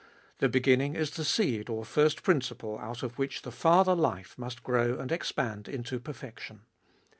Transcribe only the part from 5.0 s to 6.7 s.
expand into perfection.